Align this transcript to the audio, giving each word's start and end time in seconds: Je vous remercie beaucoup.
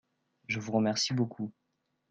Je 0.47 0.59
vous 0.59 0.71
remercie 0.71 1.13
beaucoup. 1.13 1.53